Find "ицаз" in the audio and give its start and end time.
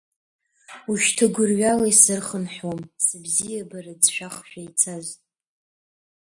4.67-5.07